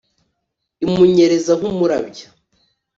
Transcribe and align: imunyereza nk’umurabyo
imunyereza 0.85 1.51
nk’umurabyo 1.59 2.27